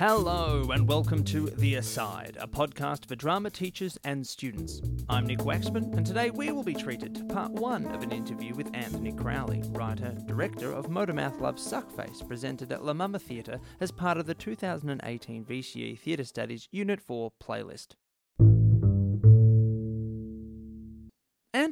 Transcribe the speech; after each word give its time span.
Hello, 0.00 0.70
and 0.72 0.88
welcome 0.88 1.22
to 1.24 1.50
The 1.50 1.74
Aside, 1.74 2.38
a 2.40 2.48
podcast 2.48 3.06
for 3.06 3.16
drama 3.16 3.50
teachers 3.50 3.98
and 4.02 4.26
students. 4.26 4.80
I'm 5.10 5.26
Nick 5.26 5.40
Waxman, 5.40 5.94
and 5.94 6.06
today 6.06 6.30
we 6.30 6.50
will 6.52 6.62
be 6.62 6.72
treated 6.72 7.14
to 7.16 7.24
part 7.24 7.52
one 7.52 7.84
of 7.88 8.02
an 8.02 8.10
interview 8.10 8.54
with 8.54 8.74
Anthony 8.74 9.12
Crowley, 9.12 9.62
writer, 9.72 10.16
director 10.24 10.72
of 10.72 10.86
Motormouth 10.86 11.38
Love's 11.38 11.70
Suckface, 11.70 12.26
presented 12.26 12.72
at 12.72 12.82
La 12.82 12.94
Mama 12.94 13.18
Theatre 13.18 13.60
as 13.78 13.90
part 13.90 14.16
of 14.16 14.24
the 14.24 14.32
2018 14.32 15.44
VCE 15.44 15.98
Theatre 15.98 16.24
Studies 16.24 16.66
Unit 16.72 16.98
4 16.98 17.32
playlist. 17.38 17.88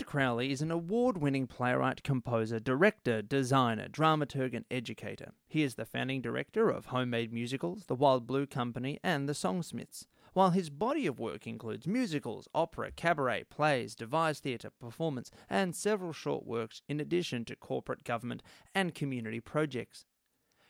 Crowley 0.09 0.51
is 0.51 0.63
an 0.63 0.71
award 0.71 1.19
winning 1.19 1.47
playwright, 1.47 2.03
composer, 2.03 2.59
director, 2.59 3.21
designer, 3.21 3.89
dramaturg, 3.89 4.55
and 4.55 4.65
educator. 4.71 5.33
He 5.47 5.63
is 5.63 5.75
the 5.75 5.85
founding 5.85 6.23
director 6.23 6.71
of 6.71 6.87
Homemade 6.87 7.31
Musicals, 7.31 7.85
The 7.85 7.95
Wild 7.95 8.27
Blue 8.27 8.47
Company, 8.47 8.99
and 9.05 9.29
The 9.29 9.35
Songsmiths. 9.35 10.07
While 10.33 10.53
his 10.53 10.71
body 10.71 11.07
of 11.07 11.21
work 11.21 11.47
includes 11.47 11.87
musicals, 11.87 12.49
opera, 12.55 12.91
cabaret, 12.91 13.45
plays, 13.51 13.95
devised 13.95 14.45
theatre, 14.45 14.71
performance, 14.71 15.31
and 15.51 15.77
several 15.77 16.15
short 16.15 16.47
works 16.47 16.81
in 16.89 17.01
addition 17.01 17.45
to 17.45 17.55
corporate, 17.55 18.03
government, 18.03 18.43
and 18.75 18.95
community 18.95 19.41
projects. 19.41 20.07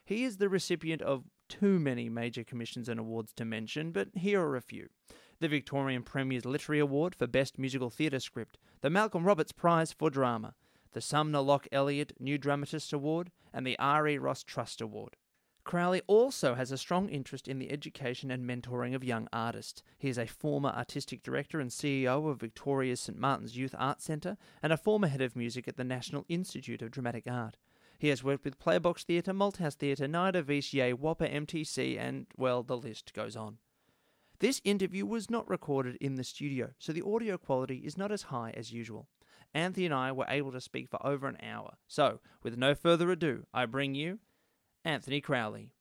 He 0.04 0.24
is 0.24 0.38
the 0.38 0.48
recipient 0.48 1.00
of 1.00 1.22
too 1.48 1.78
many 1.78 2.08
major 2.08 2.42
commissions 2.42 2.88
and 2.88 2.98
awards 2.98 3.32
to 3.34 3.44
mention, 3.44 3.92
but 3.92 4.08
here 4.14 4.40
are 4.40 4.56
a 4.56 4.60
few 4.60 4.88
the 5.40 5.48
Victorian 5.48 6.02
Premier's 6.02 6.44
Literary 6.44 6.80
Award 6.80 7.14
for 7.14 7.26
Best 7.26 7.58
Musical 7.58 7.90
Theatre 7.90 8.20
Script, 8.20 8.58
the 8.80 8.90
Malcolm 8.90 9.24
Roberts 9.24 9.52
Prize 9.52 9.92
for 9.92 10.10
Drama, 10.10 10.54
the 10.92 11.00
Sumner 11.00 11.40
Lock 11.40 11.68
Elliott 11.70 12.12
New 12.18 12.38
Dramatist 12.38 12.92
Award, 12.92 13.30
and 13.52 13.66
the 13.66 13.78
R.E. 13.78 14.18
Ross 14.18 14.42
Trust 14.42 14.80
Award. 14.80 15.16
Crowley 15.62 16.00
also 16.06 16.54
has 16.54 16.72
a 16.72 16.78
strong 16.78 17.08
interest 17.10 17.46
in 17.46 17.58
the 17.58 17.70
education 17.70 18.30
and 18.30 18.48
mentoring 18.48 18.94
of 18.94 19.04
young 19.04 19.28
artists. 19.32 19.82
He 19.98 20.08
is 20.08 20.16
a 20.16 20.26
former 20.26 20.70
artistic 20.70 21.22
director 21.22 21.60
and 21.60 21.70
CEO 21.70 22.30
of 22.30 22.40
Victoria's 22.40 23.00
St 23.00 23.18
Martin's 23.18 23.56
Youth 23.56 23.74
Arts 23.78 24.04
Centre 24.04 24.38
and 24.62 24.72
a 24.72 24.78
former 24.78 25.08
head 25.08 25.20
of 25.20 25.36
music 25.36 25.68
at 25.68 25.76
the 25.76 25.84
National 25.84 26.24
Institute 26.28 26.80
of 26.80 26.90
Dramatic 26.90 27.24
Art. 27.30 27.58
He 27.98 28.08
has 28.08 28.24
worked 28.24 28.44
with 28.44 28.58
Playbox 28.58 29.02
Theatre, 29.02 29.34
Malthouse 29.34 29.74
Theatre, 29.74 30.08
NIDA, 30.08 30.42
VCA, 30.42 30.94
WAAPA, 30.94 31.34
MTC, 31.46 31.98
and, 31.98 32.26
well, 32.36 32.62
the 32.62 32.76
list 32.76 33.12
goes 33.12 33.36
on. 33.36 33.58
This 34.40 34.60
interview 34.62 35.04
was 35.04 35.28
not 35.28 35.50
recorded 35.50 35.96
in 36.00 36.14
the 36.14 36.22
studio, 36.22 36.70
so 36.78 36.92
the 36.92 37.02
audio 37.04 37.36
quality 37.36 37.78
is 37.78 37.98
not 37.98 38.12
as 38.12 38.22
high 38.22 38.54
as 38.56 38.72
usual. 38.72 39.08
Anthony 39.52 39.86
and 39.86 39.94
I 39.94 40.12
were 40.12 40.26
able 40.28 40.52
to 40.52 40.60
speak 40.60 40.88
for 40.88 41.04
over 41.04 41.26
an 41.26 41.38
hour. 41.42 41.74
So, 41.88 42.20
with 42.44 42.56
no 42.56 42.76
further 42.76 43.10
ado, 43.10 43.46
I 43.52 43.66
bring 43.66 43.96
you 43.96 44.20
Anthony 44.84 45.20
Crowley. 45.20 45.72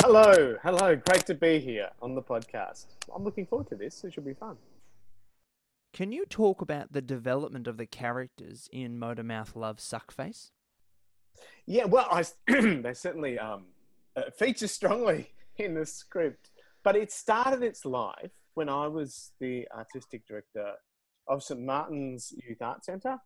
Hello, 0.00 0.56
hello. 0.62 0.96
Great 0.96 1.26
to 1.26 1.34
be 1.34 1.58
here 1.58 1.90
on 2.00 2.14
the 2.14 2.22
podcast. 2.22 2.86
I'm 3.14 3.22
looking 3.22 3.44
forward 3.44 3.68
to 3.68 3.74
this. 3.74 4.02
It 4.02 4.14
should 4.14 4.24
be 4.24 4.32
fun. 4.32 4.56
Can 5.92 6.10
you 6.10 6.24
talk 6.24 6.62
about 6.62 6.94
the 6.94 7.02
development 7.02 7.68
of 7.68 7.76
the 7.76 7.84
characters 7.84 8.66
in 8.72 8.98
Motormouth 8.98 9.54
Love 9.54 9.76
Suckface? 9.76 10.52
Yeah, 11.66 11.84
well, 11.84 12.08
I, 12.10 12.24
they 12.46 12.94
certainly 12.94 13.38
um, 13.38 13.64
uh, 14.16 14.30
feature 14.34 14.68
strongly 14.68 15.32
in 15.64 15.74
the 15.74 15.86
script. 15.86 16.50
But 16.84 16.96
it 16.96 17.12
started 17.12 17.62
its 17.62 17.84
life 17.84 18.32
when 18.54 18.68
I 18.68 18.88
was 18.88 19.32
the 19.40 19.66
artistic 19.74 20.26
director 20.26 20.72
of 21.28 21.42
St 21.42 21.60
Martin's 21.60 22.32
Youth 22.46 22.60
Art 22.60 22.84
Centre, 22.84 23.18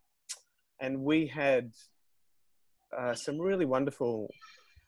and 0.79 1.01
we 1.01 1.27
had 1.27 1.71
uh, 2.97 3.15
some 3.15 3.39
really 3.39 3.65
wonderful 3.65 4.29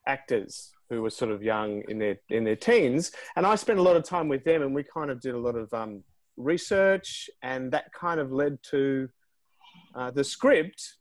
actors 0.07 0.71
who 0.89 1.01
were 1.01 1.09
sort 1.09 1.31
of 1.31 1.43
young 1.43 1.83
in 1.89 1.99
their 1.99 2.17
in 2.29 2.43
their 2.43 2.55
teens, 2.55 3.11
and 3.35 3.45
I 3.45 3.55
spent 3.55 3.79
a 3.79 3.81
lot 3.81 3.95
of 3.95 4.03
time 4.03 4.27
with 4.27 4.43
them, 4.43 4.61
and 4.61 4.73
we 4.73 4.83
kind 4.83 5.09
of 5.09 5.19
did 5.19 5.35
a 5.35 5.39
lot 5.39 5.55
of 5.55 5.73
um, 5.73 6.03
research, 6.37 7.29
and 7.41 7.71
that 7.71 7.91
kind 7.93 8.19
of 8.19 8.31
led 8.31 8.57
to 8.71 9.09
uh, 9.95 10.11
the 10.11 10.23
script 10.23 10.95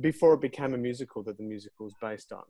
before 0.00 0.34
it 0.34 0.40
became 0.40 0.74
a 0.74 0.78
musical 0.78 1.22
that 1.24 1.38
the 1.38 1.42
musical 1.42 1.86
is 1.86 1.94
based 2.00 2.32
on. 2.32 2.44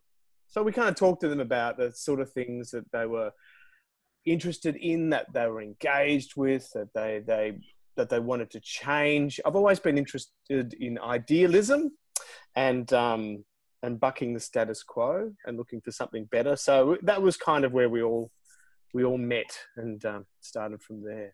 So 0.48 0.62
we 0.62 0.72
kind 0.72 0.88
of 0.88 0.94
talked 0.94 1.20
to 1.22 1.28
them 1.28 1.40
about 1.40 1.76
the 1.76 1.92
sort 1.92 2.20
of 2.20 2.32
things 2.32 2.70
that 2.70 2.90
they 2.92 3.06
were 3.06 3.32
interested 4.24 4.76
in, 4.76 5.10
that 5.10 5.32
they 5.32 5.46
were 5.46 5.62
engaged 5.62 6.36
with, 6.36 6.70
that 6.72 6.92
they 6.94 7.22
they 7.26 7.58
that 7.96 8.08
they 8.10 8.20
wanted 8.20 8.50
to 8.50 8.60
change. 8.60 9.40
I've 9.44 9.56
always 9.56 9.80
been 9.80 9.98
interested 9.98 10.74
in 10.74 10.98
idealism 10.98 11.92
and 12.54 12.90
um, 12.92 13.44
and 13.82 14.00
bucking 14.00 14.34
the 14.34 14.40
status 14.40 14.82
quo 14.82 15.32
and 15.44 15.56
looking 15.56 15.80
for 15.80 15.90
something 15.90 16.24
better. 16.26 16.56
So 16.56 16.98
that 17.02 17.22
was 17.22 17.36
kind 17.36 17.64
of 17.64 17.72
where 17.72 17.88
we 17.88 18.02
all 18.02 18.30
we 18.94 19.04
all 19.04 19.18
met 19.18 19.58
and 19.76 20.04
um, 20.04 20.26
started 20.40 20.82
from 20.82 21.02
there. 21.04 21.32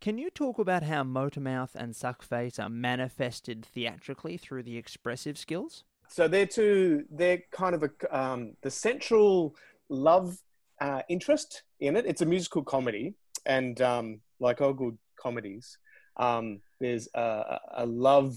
Can 0.00 0.16
you 0.16 0.30
talk 0.30 0.58
about 0.58 0.82
how 0.82 1.02
Motormouth 1.02 1.74
and 1.74 1.92
Suckface 1.92 2.58
are 2.58 2.70
manifested 2.70 3.66
theatrically 3.66 4.38
through 4.38 4.62
the 4.62 4.78
expressive 4.78 5.36
skills? 5.36 5.84
So 6.10 6.26
they're 6.26 6.46
two. 6.46 7.04
They're 7.10 7.42
kind 7.52 7.74
of 7.74 7.84
a 7.84 7.90
um, 8.10 8.56
the 8.62 8.70
central 8.70 9.54
love 9.88 10.36
uh, 10.80 11.02
interest 11.08 11.62
in 11.78 11.96
it. 11.96 12.04
It's 12.04 12.20
a 12.20 12.26
musical 12.26 12.64
comedy, 12.64 13.14
and 13.46 13.80
um, 13.80 14.20
like 14.40 14.60
all 14.60 14.72
good 14.72 14.98
comedies, 15.16 15.78
um, 16.16 16.60
there's 16.80 17.08
a, 17.14 17.60
a 17.76 17.86
love. 17.86 18.36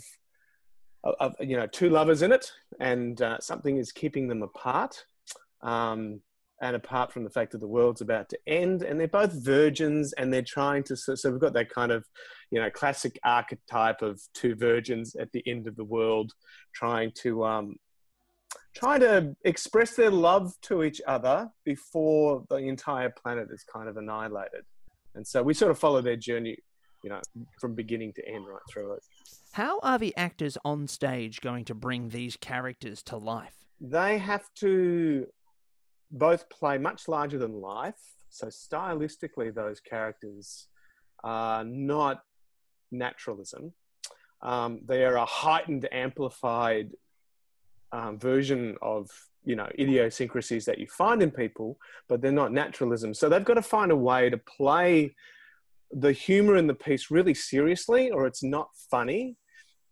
Of, 1.19 1.35
you 1.41 1.57
know, 1.57 1.67
two 1.67 1.89
lovers 1.89 2.21
in 2.21 2.31
it, 2.31 2.49
and 2.79 3.21
uh, 3.21 3.37
something 3.41 3.75
is 3.75 3.91
keeping 3.91 4.29
them 4.29 4.41
apart. 4.41 5.03
Um, 5.61 6.21
and 6.61 6.75
apart 6.75 7.11
from 7.11 7.23
the 7.23 7.29
fact 7.29 7.51
that 7.51 7.59
the 7.59 7.67
world's 7.67 8.01
about 8.01 8.29
to 8.29 8.37
end 8.47 8.83
and 8.83 8.99
they're 8.99 9.07
both 9.07 9.33
virgins 9.33 10.13
and 10.13 10.33
they're 10.33 10.41
trying 10.41 10.83
to 10.83 10.95
so, 10.95 11.15
so, 11.15 11.31
we've 11.31 11.41
got 11.41 11.53
that 11.53 11.69
kind 11.69 11.91
of 11.91 12.05
you 12.51 12.59
know 12.59 12.69
classic 12.69 13.19
archetype 13.23 14.01
of 14.01 14.21
two 14.33 14.55
virgins 14.55 15.15
at 15.15 15.31
the 15.31 15.43
end 15.47 15.67
of 15.67 15.75
the 15.75 15.83
world 15.83 16.31
trying 16.73 17.11
to 17.15 17.43
um 17.43 17.75
trying 18.75 18.99
to 18.99 19.35
express 19.45 19.95
their 19.95 20.11
love 20.11 20.53
to 20.61 20.83
each 20.83 21.01
other 21.07 21.49
before 21.63 22.43
the 22.49 22.57
entire 22.57 23.09
planet 23.09 23.47
is 23.51 23.63
kind 23.63 23.87
of 23.87 23.97
annihilated. 23.97 24.63
And 25.15 25.25
so 25.25 25.43
we 25.43 25.53
sort 25.53 25.69
of 25.69 25.77
follow 25.77 26.01
their 26.01 26.15
journey 26.15 26.57
you 27.03 27.09
know 27.09 27.21
from 27.59 27.75
beginning 27.75 28.13
to 28.13 28.27
end 28.27 28.47
right 28.47 28.61
through 28.69 28.93
it. 28.93 29.03
How 29.51 29.79
are 29.83 29.99
the 29.99 30.15
actors 30.17 30.57
on 30.65 30.87
stage 30.87 31.41
going 31.41 31.65
to 31.65 31.75
bring 31.75 32.09
these 32.09 32.37
characters 32.37 33.03
to 33.03 33.17
life? 33.17 33.53
They 33.79 34.17
have 34.17 34.45
to 34.55 35.27
both 36.13 36.47
play 36.49 36.77
much 36.77 37.07
larger 37.07 37.37
than 37.37 37.59
life. 37.59 37.99
So 38.29 38.47
stylistically, 38.47 39.53
those 39.53 39.79
characters 39.79 40.67
are 41.23 41.63
not 41.63 42.21
naturalism. 42.91 43.73
Um, 44.41 44.81
they 44.85 45.03
are 45.05 45.15
a 45.15 45.25
heightened, 45.25 45.87
amplified 45.91 46.91
um, 47.91 48.17
version 48.19 48.77
of 48.81 49.09
you 49.45 49.55
know 49.55 49.67
idiosyncrasies 49.77 50.65
that 50.65 50.79
you 50.79 50.87
find 50.87 51.21
in 51.21 51.31
people, 51.31 51.77
but 52.07 52.21
they're 52.21 52.31
not 52.31 52.51
naturalism. 52.51 53.13
So 53.13 53.27
they've 53.27 53.43
got 53.43 53.55
to 53.55 53.61
find 53.61 53.91
a 53.91 53.95
way 53.95 54.29
to 54.29 54.37
play 54.37 55.15
the 55.91 56.11
humor 56.11 56.57
in 56.57 56.67
the 56.67 56.73
piece 56.73 57.11
really 57.11 57.33
seriously, 57.33 58.11
or 58.11 58.25
it's 58.25 58.43
not 58.43 58.69
funny 58.89 59.35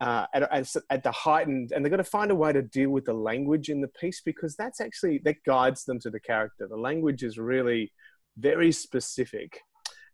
uh, 0.02 0.26
at, 0.34 0.44
at, 0.52 0.76
at, 0.90 1.04
the 1.04 1.12
heightened, 1.12 1.72
and 1.72 1.86
they've 1.86 1.92
got 1.92 1.98
to 1.98 2.04
find 2.04 2.32
a 2.32 2.36
way 2.36 2.52
to 2.52 2.64
deal 2.64 2.90
with 2.90 3.06
the 3.06 3.14
language 3.14 3.70
in 3.70 3.82
the 3.82 3.88
piece 3.88 4.20
because 4.26 4.56
that's 4.56 4.82
actually 4.82 5.22
that 5.24 5.36
guides 5.46 5.86
them 5.86 6.00
to 6.00 6.10
the 6.10 6.20
character. 6.20 6.68
The 6.68 6.76
language 6.76 7.22
is 7.22 7.38
really 7.38 7.94
very 8.38 8.72
specific 8.72 9.62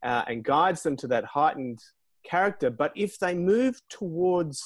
uh, 0.03 0.23
and 0.27 0.43
guides 0.43 0.83
them 0.83 0.97
to 0.97 1.07
that 1.07 1.23
heightened 1.23 1.79
character. 2.25 2.69
But 2.69 2.91
if 2.95 3.17
they 3.17 3.33
move 3.33 3.79
towards 3.89 4.61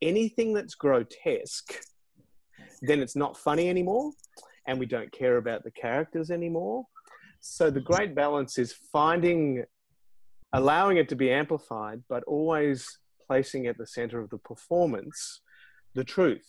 anything 0.00 0.54
that's 0.54 0.76
grotesque, 0.76 1.74
then 2.82 3.00
it's 3.00 3.16
not 3.16 3.36
funny 3.36 3.68
anymore, 3.68 4.12
and 4.68 4.78
we 4.78 4.86
don't 4.86 5.10
care 5.10 5.38
about 5.38 5.64
the 5.64 5.72
characters 5.72 6.30
anymore. 6.30 6.86
So 7.40 7.68
the 7.68 7.80
great 7.80 8.14
balance 8.14 8.58
is 8.58 8.72
finding, 8.92 9.64
allowing 10.52 10.98
it 10.98 11.08
to 11.08 11.16
be 11.16 11.32
amplified, 11.32 12.04
but 12.08 12.22
always 12.24 12.98
placing 13.26 13.66
at 13.66 13.78
the 13.78 13.86
center 13.86 14.20
of 14.20 14.30
the 14.30 14.38
performance 14.38 15.40
the 15.94 16.04
truth 16.04 16.46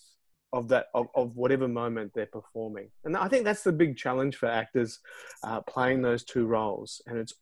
of 0.53 0.67
that 0.69 0.87
of, 0.93 1.07
of 1.15 1.35
whatever 1.35 1.67
moment 1.67 2.11
they're 2.13 2.25
performing. 2.25 2.89
And 3.03 3.17
i 3.17 3.27
think 3.27 3.43
that's 3.43 3.63
the 3.63 3.71
big 3.71 3.97
challenge 3.97 4.35
for 4.35 4.47
actors 4.47 4.99
uh, 5.43 5.61
playing 5.61 6.01
those 6.01 6.23
two 6.23 6.45
roles. 6.45 7.01
And 7.07 7.17
it's 7.17 7.33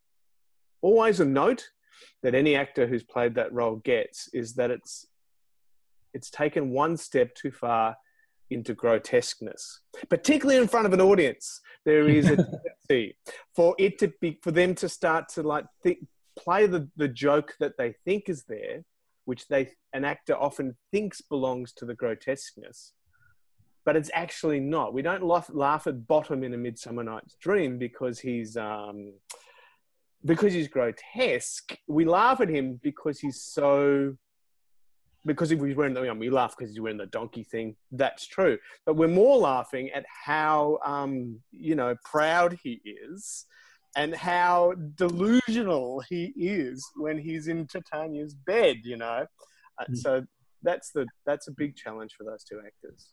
always 0.81 1.19
a 1.19 1.25
note 1.25 1.63
that 2.23 2.35
any 2.35 2.55
actor 2.55 2.87
who's 2.87 3.03
played 3.03 3.35
that 3.35 3.53
role 3.53 3.77
gets 3.77 4.29
is 4.33 4.53
that 4.55 4.71
it's 4.71 5.07
it's 6.13 6.29
taken 6.29 6.71
one 6.71 6.95
step 6.95 7.35
too 7.35 7.51
far 7.51 7.95
into 8.49 8.73
grotesqueness 8.73 9.81
particularly 10.09 10.61
in 10.61 10.67
front 10.67 10.85
of 10.85 10.93
an 10.93 11.01
audience. 11.01 11.61
There 11.83 12.07
is 12.07 12.29
a 12.29 12.37
tendency 12.89 13.17
for 13.55 13.75
it 13.77 13.97
to 13.99 14.11
be 14.21 14.39
for 14.41 14.51
them 14.51 14.75
to 14.75 14.89
start 14.89 15.29
to 15.29 15.43
like 15.43 15.65
think, 15.83 15.99
play 16.37 16.67
the, 16.67 16.89
the 16.97 17.07
joke 17.07 17.53
that 17.59 17.77
they 17.77 17.95
think 18.05 18.29
is 18.29 18.43
there 18.47 18.83
which 19.25 19.47
they 19.47 19.71
an 19.93 20.05
actor 20.05 20.35
often 20.35 20.75
thinks 20.91 21.21
belongs 21.21 21.73
to 21.73 21.85
the 21.85 21.95
grotesqueness, 21.95 22.93
but 23.83 23.95
it's 23.95 24.11
actually 24.13 24.59
not. 24.59 24.93
We 24.93 25.01
don't 25.01 25.23
laugh, 25.23 25.49
laugh 25.53 25.87
at 25.87 26.07
Bottom 26.07 26.43
in 26.43 26.53
A 26.53 26.57
Midsummer 26.57 27.03
Night's 27.03 27.35
Dream 27.35 27.77
because 27.77 28.19
he's 28.19 28.55
um, 28.57 29.13
because 30.23 30.53
he's 30.53 30.67
grotesque. 30.67 31.77
We 31.87 32.05
laugh 32.05 32.41
at 32.41 32.49
him 32.49 32.79
because 32.81 33.19
he's 33.19 33.41
so 33.41 34.15
because 35.25 35.51
if 35.51 35.59
he's 35.61 35.75
wearing 35.75 35.95
the, 35.95 36.13
we 36.13 36.29
laugh 36.29 36.55
because 36.55 36.71
he's 36.71 36.79
wearing 36.79 36.97
the 36.97 37.07
donkey 37.07 37.43
thing. 37.43 37.75
That's 37.91 38.27
true, 38.27 38.57
but 38.85 38.95
we're 38.95 39.07
more 39.07 39.37
laughing 39.37 39.89
at 39.91 40.05
how 40.25 40.79
um, 40.85 41.39
you 41.51 41.75
know 41.75 41.95
proud 42.03 42.57
he 42.61 42.81
is, 42.85 43.45
and 43.95 44.15
how 44.15 44.73
delusional 44.95 46.01
he 46.09 46.33
is 46.35 46.85
when 46.95 47.17
he's 47.17 47.47
in 47.47 47.67
Titania's 47.67 48.33
bed. 48.33 48.77
You 48.83 48.97
know, 48.97 49.25
mm. 49.81 49.97
so 49.97 50.23
that's 50.63 50.91
the 50.91 51.05
that's 51.25 51.47
a 51.47 51.51
big 51.51 51.75
challenge 51.75 52.13
for 52.17 52.23
those 52.23 52.43
two 52.43 52.61
actors. 52.65 53.09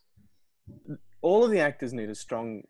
All 1.21 1.43
of 1.43 1.51
the 1.51 1.59
actors 1.59 1.93
need 1.93 2.09
a 2.09 2.15
strong 2.15 2.63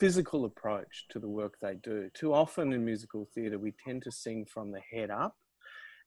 physical 0.00 0.44
approach 0.44 1.06
to 1.10 1.18
the 1.18 1.28
work 1.28 1.54
they 1.60 1.74
do. 1.82 2.08
Too 2.14 2.32
often 2.32 2.72
in 2.72 2.84
musical 2.84 3.28
theatre, 3.34 3.58
we 3.58 3.74
tend 3.84 4.02
to 4.02 4.12
sing 4.12 4.46
from 4.46 4.70
the 4.70 4.80
head 4.92 5.10
up 5.10 5.34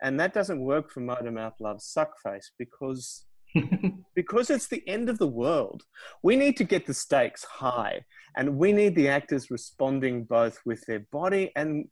and 0.01 0.19
that 0.19 0.33
doesn't 0.33 0.59
work 0.59 0.89
for 0.89 1.01
Motormouth 1.01 1.59
Loves 1.59 1.95
Suckface 1.95 2.47
because 2.57 3.25
because 4.15 4.49
it's 4.49 4.67
the 4.67 4.87
end 4.87 5.09
of 5.09 5.17
the 5.17 5.27
world. 5.27 5.83
We 6.23 6.35
need 6.35 6.57
to 6.57 6.63
get 6.63 6.85
the 6.85 6.93
stakes 6.93 7.43
high, 7.43 8.05
and 8.35 8.57
we 8.57 8.71
need 8.71 8.95
the 8.95 9.09
actors 9.09 9.51
responding 9.51 10.23
both 10.23 10.59
with 10.65 10.85
their 10.85 11.05
body 11.11 11.51
and 11.55 11.87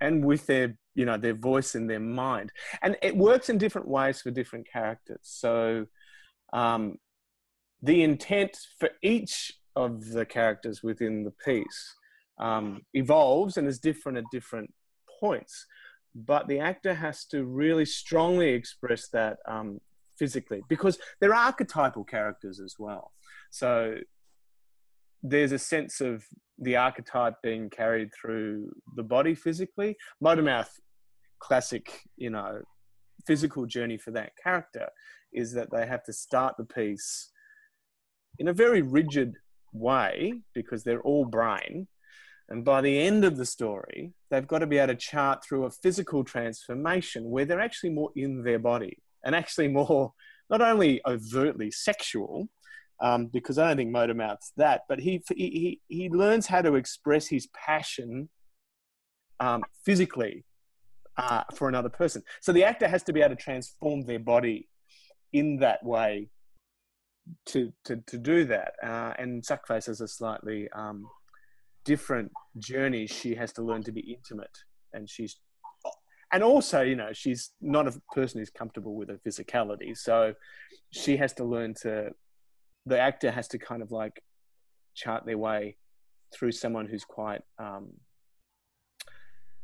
and 0.00 0.24
with 0.24 0.46
their 0.46 0.76
you 0.94 1.04
know 1.04 1.16
their 1.16 1.34
voice 1.34 1.74
and 1.74 1.88
their 1.88 2.00
mind. 2.00 2.52
And 2.82 2.96
it 3.02 3.16
works 3.16 3.48
in 3.48 3.58
different 3.58 3.88
ways 3.88 4.20
for 4.20 4.30
different 4.30 4.66
characters. 4.70 5.20
So 5.22 5.86
um, 6.52 6.96
the 7.82 8.02
intent 8.02 8.56
for 8.78 8.90
each 9.02 9.52
of 9.74 10.10
the 10.10 10.26
characters 10.26 10.82
within 10.82 11.24
the 11.24 11.32
piece 11.44 11.94
um, 12.38 12.82
evolves 12.94 13.56
and 13.56 13.66
is 13.66 13.78
different 13.78 14.18
at 14.18 14.24
different 14.30 14.72
points 15.20 15.66
but 16.14 16.46
the 16.46 16.58
actor 16.58 16.94
has 16.94 17.24
to 17.26 17.44
really 17.44 17.84
strongly 17.84 18.50
express 18.50 19.08
that 19.08 19.38
um, 19.46 19.80
physically 20.22 20.62
because 20.68 20.98
they're 21.20 21.34
archetypal 21.34 22.04
characters 22.04 22.60
as 22.60 22.76
well. 22.78 23.10
So 23.50 23.96
there's 25.20 25.50
a 25.50 25.58
sense 25.58 26.00
of 26.00 26.24
the 26.60 26.76
archetype 26.76 27.34
being 27.42 27.68
carried 27.68 28.10
through 28.14 28.70
the 28.94 29.02
body 29.02 29.34
physically. 29.34 29.96
Motormouth, 30.22 30.68
classic, 31.40 32.02
you 32.16 32.30
know, 32.30 32.60
physical 33.26 33.66
journey 33.66 33.98
for 33.98 34.12
that 34.12 34.30
character 34.40 34.86
is 35.32 35.52
that 35.54 35.72
they 35.72 35.86
have 35.86 36.04
to 36.04 36.12
start 36.12 36.54
the 36.56 36.64
piece 36.64 37.32
in 38.38 38.46
a 38.46 38.52
very 38.52 38.82
rigid 38.82 39.34
way 39.72 40.34
because 40.54 40.84
they're 40.84 41.02
all 41.02 41.24
brain 41.24 41.88
and 42.48 42.66
by 42.66 42.82
the 42.82 42.98
end 43.00 43.24
of 43.24 43.38
the 43.38 43.46
story, 43.46 44.12
they've 44.30 44.46
got 44.46 44.58
to 44.58 44.66
be 44.66 44.76
able 44.76 44.92
to 44.92 44.98
chart 44.98 45.42
through 45.42 45.64
a 45.64 45.70
physical 45.70 46.22
transformation 46.22 47.30
where 47.30 47.46
they're 47.46 47.60
actually 47.68 47.90
more 47.90 48.10
in 48.14 48.42
their 48.42 48.58
body 48.58 48.98
and 49.24 49.34
actually 49.34 49.68
more, 49.68 50.12
not 50.50 50.60
only 50.60 51.00
overtly 51.06 51.70
sexual, 51.70 52.48
um, 53.00 53.26
because 53.26 53.58
I 53.58 53.68
don't 53.68 53.76
think 53.76 53.94
Motormouth's 53.94 54.52
that, 54.56 54.82
but 54.88 55.00
he, 55.00 55.22
he, 55.34 55.80
he 55.88 56.08
learns 56.08 56.46
how 56.46 56.62
to 56.62 56.76
express 56.76 57.26
his 57.26 57.48
passion 57.48 58.28
um, 59.40 59.62
physically 59.84 60.44
uh, 61.16 61.42
for 61.54 61.68
another 61.68 61.88
person. 61.88 62.22
So 62.40 62.52
the 62.52 62.64
actor 62.64 62.86
has 62.86 63.02
to 63.04 63.12
be 63.12 63.20
able 63.20 63.36
to 63.36 63.42
transform 63.42 64.02
their 64.02 64.20
body 64.20 64.68
in 65.32 65.58
that 65.58 65.84
way 65.84 66.28
to, 67.46 67.72
to, 67.84 67.96
to 68.06 68.18
do 68.18 68.44
that. 68.44 68.74
Uh, 68.82 69.14
and 69.18 69.42
Suckface 69.42 69.86
has 69.86 70.00
a 70.00 70.08
slightly 70.08 70.68
um, 70.72 71.06
different 71.84 72.30
journey. 72.58 73.06
she 73.06 73.34
has 73.34 73.52
to 73.54 73.62
learn 73.62 73.82
to 73.84 73.92
be 73.92 74.00
intimate 74.00 74.56
and 74.92 75.08
she's 75.08 75.36
and 76.32 76.42
also 76.42 76.82
you 76.82 76.96
know 76.96 77.12
she's 77.12 77.50
not 77.60 77.86
a 77.86 78.00
person 78.14 78.38
who's 78.38 78.50
comfortable 78.50 78.94
with 78.94 79.08
her 79.08 79.20
physicality 79.26 79.96
so 79.96 80.34
she 80.90 81.16
has 81.16 81.32
to 81.32 81.44
learn 81.44 81.74
to 81.74 82.10
the 82.86 82.98
actor 82.98 83.30
has 83.30 83.48
to 83.48 83.58
kind 83.58 83.82
of 83.82 83.90
like 83.90 84.22
chart 84.94 85.24
their 85.24 85.38
way 85.38 85.76
through 86.34 86.52
someone 86.52 86.86
who's 86.86 87.04
quite 87.04 87.42
um, 87.58 87.90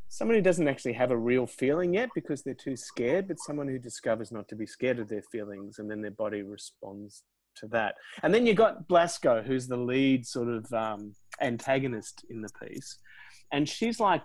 someone 0.09 0.37
who 0.37 0.43
doesn't 0.43 0.69
actually 0.69 0.93
have 0.93 1.11
a 1.11 1.17
real 1.17 1.47
feeling 1.47 1.95
yet 1.95 2.09
because 2.15 2.43
they're 2.43 2.55
too 2.55 2.77
scared 2.77 3.29
but 3.29 3.39
someone 3.41 3.69
who 3.69 3.79
discovers 3.79 4.33
not 4.33 4.49
to 4.49 4.57
be 4.57 4.67
scared 4.67 4.99
of 4.99 5.09
their 5.09 5.23
feelings 5.23 5.79
and 5.79 5.91
then 5.91 6.01
their 6.01 6.11
body 6.13 6.43
responds 6.43 7.23
to 7.59 7.69
that. 7.69 7.97
And 8.23 8.33
then 8.33 8.47
you 8.47 8.55
got 8.55 8.89
Blasco, 8.89 9.43
who's 9.43 9.67
the 9.67 9.77
lead 9.77 10.27
sort 10.27 10.49
of 10.49 10.73
um, 10.73 11.15
antagonist 11.41 12.25
in 12.31 12.41
the 12.41 12.49
piece, 12.63 12.99
and 13.53 13.69
she's 13.69 14.01
like 14.01 14.23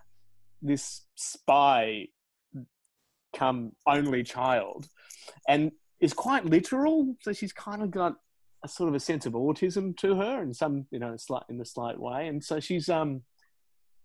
this 0.61 1.05
spy 1.15 2.07
come 3.35 3.73
only 3.85 4.23
child, 4.23 4.87
and 5.47 5.71
is 5.99 6.13
quite 6.13 6.45
literal. 6.45 7.15
So 7.21 7.33
she's 7.33 7.53
kind 7.53 7.81
of 7.81 7.91
got 7.91 8.15
a 8.63 8.67
sort 8.67 8.89
of 8.89 8.95
a 8.95 8.99
sense 8.99 9.25
of 9.25 9.33
autism 9.33 9.95
to 9.97 10.15
her, 10.15 10.41
in 10.41 10.53
some 10.53 10.85
you 10.91 10.99
know 10.99 11.15
slight 11.17 11.43
in 11.49 11.59
a 11.59 11.65
slight 11.65 11.99
way, 11.99 12.27
and 12.27 12.43
so 12.43 12.59
she's 12.59 12.89
um. 12.89 13.23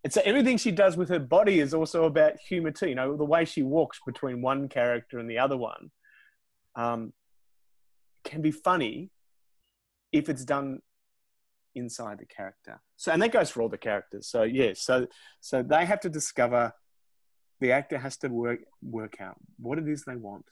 And 0.05 0.13
so 0.13 0.21
everything 0.25 0.59
she 0.59 0.71
does 0.71 0.97
with 0.97 1.09
her 1.09 1.19
body 1.19 1.59
is 1.59 1.75
also 1.75 2.05
about 2.05 2.39
humor 2.39 2.71
too. 2.71 2.89
You 2.89 2.95
know, 2.95 3.17
the 3.17 3.25
way 3.25 3.45
she 3.45 3.63
walks 3.63 3.99
between 4.07 4.41
one 4.41 4.69
character 4.69 5.19
and 5.19 5.29
the 5.29 5.41
other 5.41 5.57
one 5.57 5.91
um, 6.77 7.13
can 8.25 8.41
be 8.41 8.53
funny, 8.53 9.11
if 10.13 10.29
it's 10.29 10.45
done 10.45 10.79
inside 11.75 12.21
the 12.21 12.27
character. 12.27 12.81
So, 12.97 13.11
and 13.11 13.21
that 13.23 13.33
goes 13.33 13.51
for 13.51 13.61
all 13.61 13.69
the 13.69 13.77
characters. 13.77 14.29
So, 14.29 14.45
yeah, 14.45 14.73
so 14.75 15.09
so 15.41 15.65
they 15.65 15.85
have 15.85 16.01
to 16.01 16.09
discover. 16.09 16.73
The 17.61 17.73
actor 17.73 17.99
has 17.99 18.17
to 18.19 18.29
work 18.29 18.61
work 18.83 19.21
out 19.21 19.37
what 19.59 19.79
it 19.79 19.89
is 19.89 20.05
they 20.05 20.17
want, 20.17 20.45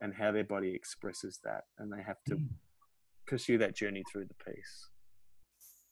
and 0.00 0.14
how 0.14 0.32
their 0.32 0.44
body 0.44 0.74
expresses 0.74 1.40
that, 1.44 1.64
and 1.78 1.92
they 1.92 2.02
have 2.02 2.22
to 2.28 2.36
mm. 2.36 2.48
pursue 3.26 3.58
that 3.58 3.76
journey 3.76 4.02
through 4.10 4.26
the 4.26 4.52
piece. 4.52 4.88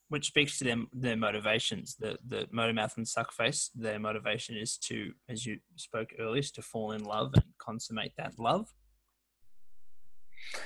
Which 0.09 0.27
speaks 0.27 0.57
to 0.57 0.63
them 0.63 0.87
their 0.93 1.15
motivations. 1.15 1.95
The 1.99 2.17
the 2.27 2.47
Motormouth 2.53 2.97
and 2.97 3.05
Suckface, 3.05 3.69
their 3.75 3.99
motivation 3.99 4.57
is 4.57 4.77
to, 4.77 5.11
as 5.29 5.45
you 5.45 5.59
spoke 5.75 6.09
earlier, 6.19 6.39
is 6.39 6.51
to 6.51 6.61
fall 6.61 6.91
in 6.91 7.03
love 7.03 7.31
and 7.35 7.43
consummate 7.59 8.13
that 8.17 8.39
love. 8.39 8.67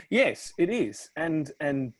Yes, 0.09 0.53
it 0.57 0.69
is, 0.69 1.09
and 1.15 1.51
and 1.59 1.93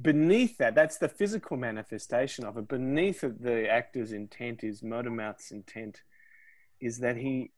beneath 0.00 0.58
that, 0.58 0.74
that's 0.74 0.98
the 0.98 1.08
physical 1.08 1.56
manifestation 1.56 2.44
of 2.44 2.56
it. 2.56 2.68
Beneath 2.68 3.24
it, 3.24 3.42
the 3.42 3.68
actor's 3.68 4.12
intent 4.12 4.62
is 4.62 4.82
Motormouth's 4.82 5.50
intent 5.50 6.02
is 6.80 6.98
that 6.98 7.16
he 7.16 7.50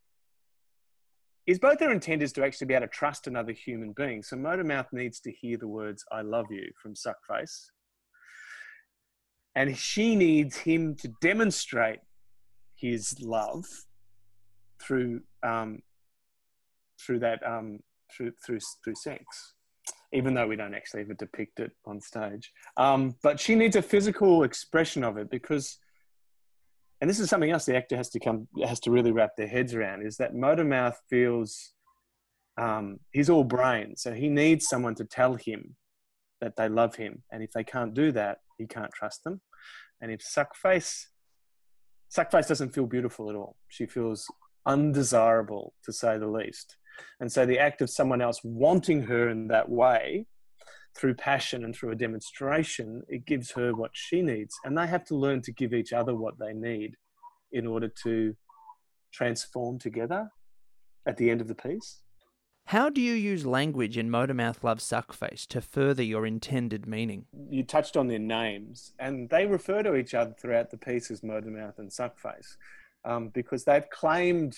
is 1.47 1.59
both 1.59 1.79
their 1.79 1.93
intent 1.93 2.23
is 2.23 2.33
to 2.35 2.45
actually 2.45 2.67
be 2.67 2.75
able 2.75 2.87
to 2.87 2.93
trust 2.93 3.27
another 3.27 3.53
human 3.53 3.93
being. 3.93 4.23
So 4.23 4.37
Motormouth 4.37 4.93
needs 4.93 5.19
to 5.21 5.33
hear 5.33 5.57
the 5.57 5.69
words 5.69 6.05
"I 6.13 6.23
love 6.23 6.47
you" 6.51 6.71
from 6.83 6.95
Suckface, 6.95 7.71
and 9.55 9.77
she 9.77 10.15
needs 10.15 10.57
him 10.59 10.95
to 10.97 11.09
demonstrate 11.21 12.01
his 12.75 13.21
love 13.21 13.65
through 14.81 15.23
um, 15.43 15.83
through 17.01 17.21
that 17.21 17.47
um, 17.47 17.81
through 18.15 18.33
through 18.45 18.61
through 18.85 18.95
sex 18.95 19.55
even 20.13 20.35
though 20.35 20.47
we 20.47 20.57
don't 20.57 20.75
actually 20.75 21.03
ever 21.03 21.15
depict 21.15 21.61
it 21.61 21.73
on 21.85 22.01
stage. 22.01 22.53
Um, 22.77 23.17
but 23.23 23.39
she 23.39 23.55
needs 23.55 23.77
a 23.77 23.83
physical 23.83 24.43
expression 24.43 25.05
of 25.05 25.19
it 25.19 25.31
because, 25.31 25.79
and 27.01 27.09
this 27.09 27.21
is 27.21 27.29
something 27.31 27.51
else 27.51 27.65
the 27.65 27.77
actor 27.77 27.97
has 27.97 28.09
to 28.11 28.21
come 28.21 28.49
has 28.65 28.81
to 28.81 28.91
really 28.91 29.13
wrap 29.13 29.37
their 29.37 29.47
heads 29.47 29.75
around 29.75 30.05
is 30.05 30.17
that 30.17 30.35
Motormouth 30.35 30.97
feels 31.09 31.73
um, 32.59 32.99
he's 33.13 33.31
all 33.31 33.45
brain, 33.45 33.97
so 33.97 34.13
he 34.13 34.29
needs 34.29 34.67
someone 34.67 34.97
to 34.97 35.05
tell 35.05 35.35
him 35.35 35.77
that 36.41 36.57
they 36.57 36.69
love 36.69 36.97
him, 36.97 37.23
and 37.31 37.43
if 37.43 37.53
they 37.53 37.65
can't 37.65 37.95
do 37.95 38.11
that, 38.13 38.39
he 38.59 38.67
can't 38.67 38.93
trust 38.93 39.23
them. 39.25 39.41
And 40.01 40.11
if 40.11 40.21
Suckface, 40.21 41.05
Suckface 42.15 42.49
doesn't 42.49 42.75
feel 42.75 42.87
beautiful 42.87 43.31
at 43.31 43.37
all. 43.37 43.57
She 43.69 43.87
feels 43.87 44.27
undesirable 44.67 45.75
to 45.85 45.93
say 45.93 46.19
the 46.19 46.27
least. 46.27 46.77
And 47.21 47.31
so 47.31 47.47
the 47.47 47.59
act 47.59 47.81
of 47.81 47.91
someone 47.91 48.21
else 48.21 48.41
wanting 48.43 49.03
her 49.03 49.29
in 49.29 49.49
that 49.49 49.69
way 49.69 50.27
through 50.99 51.15
passion 51.15 51.65
and 51.65 51.75
through 51.75 51.93
a 51.93 51.97
demonstration, 51.97 53.03
it 53.09 53.25
gives 53.25 53.53
her 53.53 53.75
what 53.75 53.93
she 53.95 54.21
needs. 54.21 54.59
And 54.65 54.77
they 54.77 54.87
have 54.87 55.05
to 55.07 55.15
learn 55.17 55.43
to 55.43 55.53
give 55.53 55.73
each 55.73 55.93
other 55.93 56.15
what 56.15 56.39
they 56.39 56.53
need 56.53 56.97
in 57.53 57.67
order 57.67 57.89
to 58.03 58.35
transform 59.13 59.79
together 59.79 60.29
at 61.07 61.17
the 61.17 61.31
end 61.31 61.41
of 61.41 61.49
the 61.49 61.55
piece. 61.55 62.03
How 62.67 62.91
do 62.91 63.01
you 63.01 63.15
use 63.15 63.47
language 63.47 63.97
in 63.97 64.11
Motormouth 64.11 64.63
Love 64.63 64.81
Suckface 64.81 65.47
to 65.47 65.63
further 65.63 66.03
your 66.03 66.27
intended 66.27 66.87
meaning? 66.87 67.25
You 67.49 67.63
touched 67.63 67.97
on 67.97 68.09
their 68.09 68.19
names, 68.19 68.93
and 68.99 69.31
they 69.31 69.47
refer 69.47 69.83
to 69.83 69.95
each 69.95 70.13
other 70.13 70.35
throughout 70.39 70.71
the 70.71 70.77
piece 70.77 71.11
as 71.11 71.23
Motormouth 71.23 71.79
and 71.79 71.91
Suckface 71.91 72.57
um, 73.07 73.29
because 73.29 73.65
they've 73.65 73.89
claimed 73.89 74.55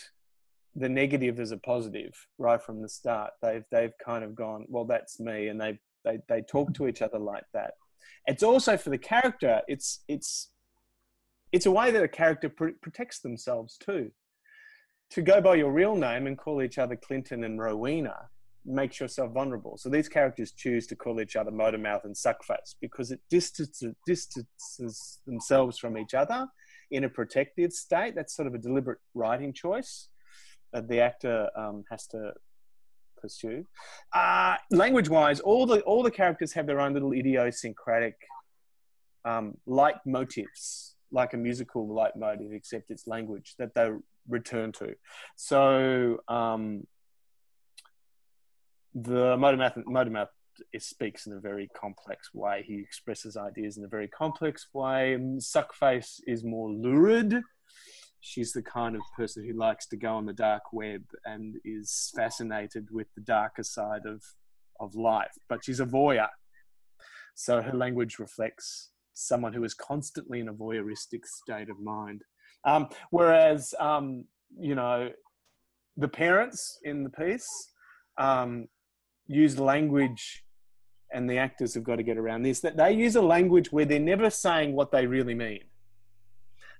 the 0.74 0.88
negative 0.88 1.38
as 1.38 1.52
a 1.52 1.56
positive 1.56 2.26
right 2.38 2.60
from 2.60 2.82
the 2.82 2.88
start. 2.88 3.32
They've 3.42 3.64
they've 3.70 3.96
kind 4.04 4.24
of 4.24 4.34
gone, 4.34 4.64
well, 4.68 4.86
that's 4.86 5.20
me, 5.20 5.46
and 5.46 5.60
they 5.60 5.78
They 6.04 6.18
they 6.28 6.42
talk 6.42 6.74
to 6.74 6.86
each 6.86 7.02
other 7.02 7.18
like 7.18 7.44
that. 7.52 7.74
It's 8.26 8.42
also 8.42 8.76
for 8.76 8.90
the 8.90 8.98
character. 8.98 9.62
It's 9.68 10.00
it's 10.08 10.50
it's 11.52 11.66
a 11.66 11.70
way 11.70 11.90
that 11.90 12.02
a 12.02 12.08
character 12.08 12.48
pr- 12.48 12.78
protects 12.80 13.20
themselves 13.20 13.76
too. 13.76 14.10
To 15.10 15.22
go 15.22 15.40
by 15.40 15.56
your 15.56 15.72
real 15.72 15.96
name 15.96 16.26
and 16.26 16.38
call 16.38 16.62
each 16.62 16.78
other 16.78 16.94
Clinton 16.96 17.42
and 17.44 17.58
Rowena 17.58 18.28
makes 18.64 19.00
yourself 19.00 19.32
vulnerable. 19.32 19.76
So 19.76 19.88
these 19.88 20.08
characters 20.08 20.52
choose 20.52 20.86
to 20.88 20.96
call 20.96 21.20
each 21.20 21.34
other 21.34 21.50
Motormouth 21.50 22.04
and 22.04 22.14
Suckface 22.14 22.74
because 22.80 23.10
it 23.10 23.20
distances, 23.28 23.94
distances 24.06 25.18
themselves 25.26 25.78
from 25.78 25.98
each 25.98 26.14
other 26.14 26.46
in 26.90 27.04
a 27.04 27.08
protective 27.08 27.72
state. 27.72 28.14
That's 28.14 28.36
sort 28.36 28.46
of 28.46 28.54
a 28.54 28.58
deliberate 28.58 28.98
writing 29.14 29.52
choice 29.52 30.08
that 30.72 30.88
the 30.88 31.00
actor 31.00 31.48
um, 31.56 31.84
has 31.90 32.06
to 32.08 32.32
pursue. 33.20 33.64
Uh, 34.12 34.56
language-wise, 34.70 35.40
all 35.40 35.66
the 35.66 35.80
all 35.82 36.02
the 36.02 36.10
characters 36.10 36.52
have 36.52 36.66
their 36.66 36.80
own 36.80 36.92
little 36.92 37.12
idiosyncratic 37.12 38.16
um, 39.24 39.56
motifs, 40.06 40.94
like 41.12 41.34
a 41.34 41.36
musical 41.36 41.88
leitmotif, 41.88 42.52
except 42.52 42.90
it's 42.90 43.06
language 43.06 43.54
that 43.58 43.74
they 43.74 43.90
return 44.28 44.72
to. 44.72 44.94
So 45.36 46.18
um, 46.28 46.86
the 48.94 49.36
Motormouth, 49.36 49.76
Motormouth 49.84 50.28
speaks 50.78 51.26
in 51.26 51.32
a 51.32 51.40
very 51.40 51.68
complex 51.74 52.34
way. 52.34 52.64
He 52.66 52.78
expresses 52.78 53.36
ideas 53.36 53.78
in 53.78 53.84
a 53.84 53.88
very 53.88 54.08
complex 54.08 54.68
way. 54.72 55.16
Suckface 55.38 56.20
is 56.26 56.44
more 56.44 56.70
lurid. 56.70 57.42
She's 58.20 58.52
the 58.52 58.62
kind 58.62 58.94
of 58.94 59.02
person 59.16 59.46
who 59.46 59.58
likes 59.58 59.86
to 59.88 59.96
go 59.96 60.14
on 60.14 60.26
the 60.26 60.32
dark 60.32 60.72
web 60.72 61.02
and 61.24 61.56
is 61.64 62.12
fascinated 62.14 62.88
with 62.90 63.08
the 63.14 63.22
darker 63.22 63.62
side 63.62 64.06
of, 64.06 64.22
of 64.78 64.94
life. 64.94 65.32
But 65.48 65.64
she's 65.64 65.80
a 65.80 65.86
voyeur. 65.86 66.28
So 67.34 67.62
her 67.62 67.72
language 67.72 68.18
reflects 68.18 68.90
someone 69.14 69.52
who 69.52 69.64
is 69.64 69.74
constantly 69.74 70.40
in 70.40 70.48
a 70.48 70.54
voyeuristic 70.54 71.24
state 71.24 71.70
of 71.70 71.80
mind. 71.80 72.22
Um, 72.64 72.88
whereas, 73.10 73.74
um, 73.80 74.24
you 74.58 74.74
know, 74.74 75.10
the 75.96 76.08
parents 76.08 76.78
in 76.84 77.02
the 77.04 77.10
piece 77.10 77.48
um, 78.18 78.68
use 79.26 79.58
language 79.58 80.44
and 81.12 81.28
the 81.28 81.38
actors 81.38 81.74
have 81.74 81.84
got 81.84 81.96
to 81.96 82.02
get 82.02 82.18
around 82.18 82.42
this 82.42 82.60
that 82.60 82.76
they 82.76 82.92
use 82.92 83.16
a 83.16 83.22
language 83.22 83.72
where 83.72 83.84
they're 83.84 83.98
never 83.98 84.30
saying 84.30 84.72
what 84.72 84.92
they 84.92 85.06
really 85.06 85.34
mean 85.34 85.60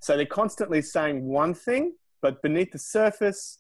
so 0.01 0.17
they're 0.17 0.27
constantly 0.27 0.83
saying 0.83 1.25
one 1.25 1.55
thing 1.55 1.93
but 2.23 2.43
beneath 2.43 2.73
the 2.73 2.79
surface 2.79 3.59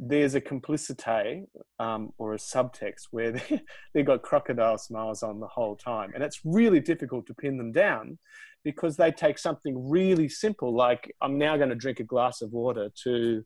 there's 0.00 0.36
a 0.36 0.40
complicity 0.40 1.44
um, 1.80 2.12
or 2.18 2.34
a 2.34 2.36
subtext 2.36 3.08
where 3.10 3.32
they, 3.32 3.60
they've 3.92 4.06
got 4.06 4.22
crocodile 4.22 4.78
smiles 4.78 5.24
on 5.24 5.40
the 5.40 5.46
whole 5.48 5.74
time. 5.74 6.12
And 6.14 6.22
it's 6.22 6.40
really 6.44 6.78
difficult 6.78 7.26
to 7.26 7.34
pin 7.34 7.58
them 7.58 7.72
down 7.72 8.16
because 8.64 8.96
they 8.96 9.10
take 9.10 9.38
something 9.38 9.88
really 9.88 10.28
simple 10.28 10.74
like 10.74 11.14
i'm 11.22 11.38
now 11.38 11.56
going 11.56 11.68
to 11.68 11.74
drink 11.74 12.00
a 12.00 12.04
glass 12.04 12.42
of 12.42 12.52
water 12.52 12.90
to 13.04 13.44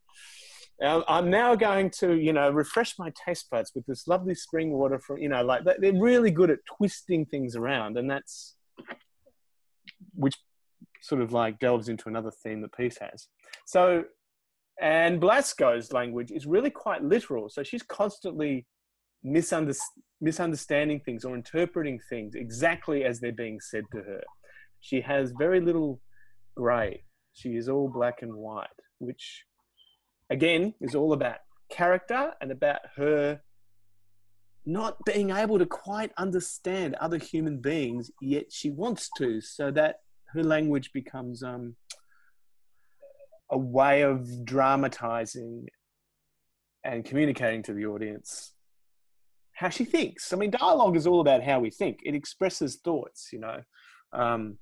I'm 0.83 1.31
now 1.31 1.55
going 1.55 1.91
to, 2.01 2.15
you 2.15 2.33
know, 2.33 2.51
refresh 2.51 2.99
my 2.99 3.13
taste 3.25 3.49
buds 3.51 3.71
with 3.73 3.87
this 3.87 4.09
lovely 4.09 4.35
spring 4.35 4.73
water 4.73 4.99
from, 4.99 5.19
you 5.19 5.29
know, 5.29 5.45
like 5.45 5.63
they're 5.65 5.93
really 5.93 6.33
good 6.33 6.51
at 6.51 6.59
twisting 6.77 7.25
things 7.25 7.55
around, 7.55 7.97
and 7.97 8.11
that's 8.11 8.57
which 10.15 10.35
sort 11.03 11.21
of 11.21 11.33
like 11.33 11.59
delves 11.59 11.89
into 11.89 12.09
another 12.09 12.31
theme 12.31 12.61
that 12.63 12.75
piece 12.75 12.99
has. 12.99 13.29
So, 13.67 14.05
and 14.81 15.21
Blasco's 15.21 15.93
language 15.93 16.31
is 16.31 16.47
really 16.47 16.71
quite 16.71 17.03
literal. 17.05 17.49
So 17.49 17.63
she's 17.63 17.83
constantly 17.83 18.67
misunder- 19.25 19.79
misunderstanding 20.21 21.01
things 21.01 21.25
or 21.25 21.35
interpreting 21.35 22.01
things 22.09 22.35
exactly 22.35 23.05
as 23.05 23.21
they're 23.21 23.33
being 23.33 23.61
said 23.61 23.85
to 23.93 23.99
her. 23.99 24.23
She 24.81 25.01
has 25.01 25.33
very 25.39 25.61
little 25.61 26.01
grey. 26.57 27.05
She 27.35 27.51
is 27.51 27.69
all 27.69 27.89
black 27.89 28.23
and 28.23 28.35
white, 28.35 28.69
which 28.99 29.45
again, 30.33 30.75
is 30.81 30.95
all 30.95 31.13
about 31.13 31.37
character 31.71 32.33
and 32.41 32.51
about 32.51 32.81
her 32.97 33.41
not 34.65 34.97
being 35.05 35.31
able 35.31 35.59
to 35.59 35.67
quite 35.67 36.13
understand 36.17 36.95
other 36.97 37.19
human 37.19 37.59
beings, 37.59 38.11
yet 38.21 38.53
she 38.53 38.71
wants 38.71 39.11
to, 39.17 39.41
so 39.41 39.71
that 39.73 39.97
her 40.35 40.43
language 40.43 40.93
becomes 40.93 41.43
um, 41.43 41.77
a 43.51 43.59
way 43.59 44.03
of 44.03 44.45
dramatizing 44.45 45.69
and 46.85 47.05
communicating 47.05 47.63
to 47.63 47.73
the 47.73 47.87
audience 47.87 48.55
how 49.53 49.69
she 49.69 49.85
thinks. 49.85 50.33
I 50.33 50.37
mean, 50.37 50.51
dialogue 50.51 50.97
is 50.97 51.07
all 51.07 51.21
about 51.21 51.43
how 51.43 51.61
we 51.61 51.71
think. 51.71 52.01
It 52.05 52.15
expresses 52.15 52.77
thoughts, 52.77 53.29
you 53.33 53.39
know, 53.39 53.63
um, 54.13 54.59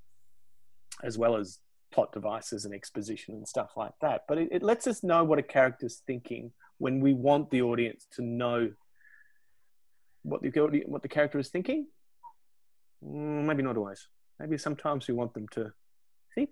as 1.02 1.16
well 1.16 1.36
as 1.36 1.58
plot 1.92 2.12
devices 2.12 2.64
and 2.64 2.74
exposition 2.74 3.34
and 3.34 3.48
stuff 3.48 3.70
like 3.76 3.92
that. 4.02 4.22
But 4.28 4.38
it, 4.38 4.48
it 4.52 4.62
lets 4.62 4.86
us 4.86 5.02
know 5.02 5.24
what 5.24 5.38
a 5.38 5.42
character's 5.42 6.02
thinking 6.06 6.52
when 6.78 7.00
we 7.00 7.14
want 7.14 7.50
the 7.50 7.62
audience 7.62 8.06
to 8.16 8.22
know 8.22 8.72
what 10.22 10.42
the 10.42 10.50
what 10.86 11.02
the 11.02 11.08
character 11.08 11.38
is 11.38 11.48
thinking. 11.48 11.86
Mm, 13.02 13.44
maybe 13.44 13.62
not 13.62 13.76
always. 13.76 14.06
Maybe 14.40 14.56
sometimes 14.56 15.06
we 15.06 15.12
want 15.12 15.34
them 15.34 15.46
to 15.48 15.70
think 16.34 16.50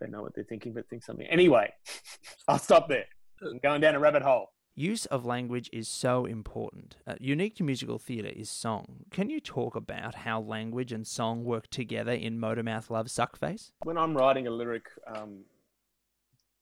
they 0.00 0.08
know 0.08 0.22
what 0.22 0.34
they're 0.34 0.44
thinking, 0.44 0.72
but 0.72 0.88
think 0.88 1.04
something. 1.04 1.26
Anyway, 1.28 1.72
I'll 2.48 2.58
stop 2.58 2.88
there. 2.88 3.06
I'm 3.42 3.58
going 3.58 3.80
down 3.80 3.94
a 3.94 4.00
rabbit 4.00 4.22
hole. 4.22 4.50
Use 4.74 5.06
of 5.06 5.24
language 5.24 5.68
is 5.72 5.88
so 5.88 6.24
important. 6.24 6.96
Uh, 7.06 7.14
unique 7.18 7.56
to 7.56 7.64
musical 7.64 7.98
theatre 7.98 8.28
is 8.28 8.48
song. 8.48 9.04
Can 9.10 9.28
you 9.28 9.40
talk 9.40 9.74
about 9.74 10.14
how 10.14 10.40
language 10.40 10.92
and 10.92 11.06
song 11.06 11.44
work 11.44 11.68
together 11.68 12.12
in 12.12 12.38
Motormouth 12.38 12.90
Love 12.90 13.06
Suckface? 13.06 13.70
When 13.82 13.98
I'm 13.98 14.16
writing 14.16 14.46
a 14.46 14.50
lyric 14.50 14.84
um, 15.12 15.44